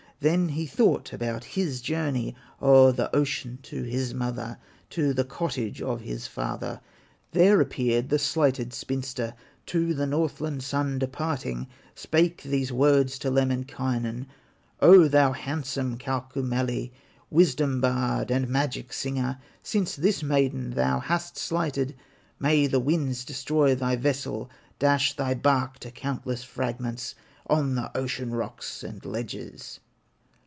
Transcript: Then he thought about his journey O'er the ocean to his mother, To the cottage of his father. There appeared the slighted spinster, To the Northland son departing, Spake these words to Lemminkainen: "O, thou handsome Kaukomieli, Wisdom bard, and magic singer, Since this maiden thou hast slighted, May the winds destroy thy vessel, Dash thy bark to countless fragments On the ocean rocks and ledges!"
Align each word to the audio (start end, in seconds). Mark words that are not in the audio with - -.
Then 0.23 0.49
he 0.49 0.67
thought 0.67 1.13
about 1.13 1.43
his 1.43 1.81
journey 1.81 2.35
O'er 2.61 2.91
the 2.91 3.09
ocean 3.15 3.57
to 3.63 3.81
his 3.81 4.13
mother, 4.13 4.59
To 4.91 5.15
the 5.15 5.23
cottage 5.23 5.81
of 5.81 6.01
his 6.01 6.27
father. 6.27 6.79
There 7.31 7.59
appeared 7.59 8.09
the 8.09 8.19
slighted 8.19 8.71
spinster, 8.71 9.33
To 9.65 9.95
the 9.95 10.05
Northland 10.05 10.61
son 10.61 10.99
departing, 10.99 11.65
Spake 11.95 12.43
these 12.43 12.71
words 12.71 13.17
to 13.17 13.31
Lemminkainen: 13.31 14.27
"O, 14.79 15.07
thou 15.07 15.31
handsome 15.31 15.97
Kaukomieli, 15.97 16.91
Wisdom 17.31 17.81
bard, 17.81 18.29
and 18.29 18.47
magic 18.47 18.93
singer, 18.93 19.39
Since 19.63 19.95
this 19.95 20.21
maiden 20.21 20.69
thou 20.75 20.99
hast 20.99 21.35
slighted, 21.35 21.95
May 22.37 22.67
the 22.67 22.79
winds 22.79 23.25
destroy 23.25 23.73
thy 23.73 23.95
vessel, 23.95 24.51
Dash 24.77 25.15
thy 25.15 25.33
bark 25.33 25.79
to 25.79 25.89
countless 25.89 26.43
fragments 26.43 27.15
On 27.47 27.73
the 27.73 27.89
ocean 27.97 28.29
rocks 28.29 28.83
and 28.83 29.03
ledges!" 29.03 29.79